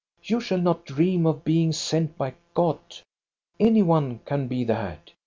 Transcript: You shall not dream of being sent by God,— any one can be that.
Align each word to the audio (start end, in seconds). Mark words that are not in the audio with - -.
You 0.23 0.39
shall 0.41 0.57
not 0.57 0.83
dream 0.87 1.27
of 1.27 1.43
being 1.45 1.71
sent 1.73 2.17
by 2.17 2.33
God,— 2.55 2.79
any 3.59 3.83
one 3.83 4.21
can 4.25 4.47
be 4.47 4.63
that. 4.63 5.11